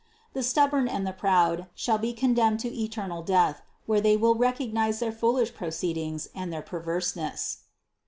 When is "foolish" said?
5.11-5.53